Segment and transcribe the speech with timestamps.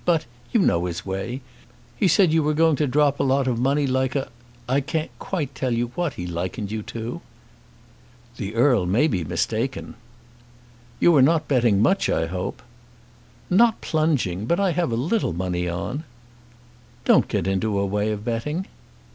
[0.03, 1.41] But, you know his way,
[1.95, 4.29] he said you were going to drop a lot of money like a
[4.67, 7.21] I can't quite tell you what he likened you to."
[8.37, 9.93] "The Earl may be mistaken."
[10.99, 12.63] "You are not betting much, I hope."
[13.47, 14.47] "Not plunging.
[14.47, 16.03] But I have a little money on."
[17.05, 18.65] "Don't get into a way of betting."